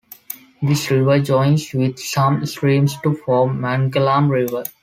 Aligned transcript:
This 0.63 0.89
river 0.89 1.19
joins 1.19 1.71
with 1.75 1.99
some 1.99 2.43
streams 2.47 2.97
to 3.03 3.13
form 3.13 3.59
Mangalam 3.59 4.31
River. 4.31 4.63